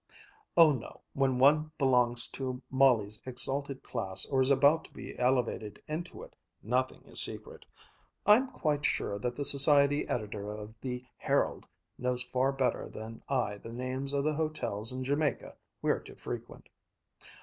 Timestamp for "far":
12.23-12.51